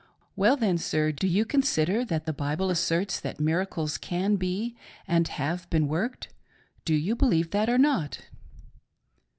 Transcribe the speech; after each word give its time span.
Well 0.35 0.57
then, 0.57 0.79
sir,— 0.79 1.11
do 1.11 1.27
you 1.27 1.45
consider 1.45 2.03
that 2.05 2.25
the 2.25 2.33
Bible 2.33 2.71
asserts 2.71 3.19
that 3.19 3.39
miracles 3.39 3.99
can 3.99 4.35
be, 4.35 4.75
and 5.07 5.27
have 5.27 5.69
been 5.69 5.87
worked,— 5.87 6.29
do 6.85 6.95
you 6.95 7.15
believe 7.15 7.51
that, 7.51 7.69
or 7.69 7.77
not 7.77 8.19